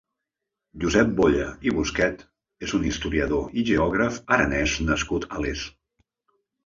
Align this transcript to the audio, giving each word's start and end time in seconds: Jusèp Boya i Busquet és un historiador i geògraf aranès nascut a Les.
Jusèp 0.83 1.11
Boya 1.19 1.49
i 1.67 1.73
Busquet 1.75 2.23
és 2.67 2.73
un 2.79 2.87
historiador 2.93 3.59
i 3.63 3.67
geògraf 3.71 4.19
aranès 4.39 4.77
nascut 4.89 5.29
a 5.37 5.45
Les. 5.45 5.67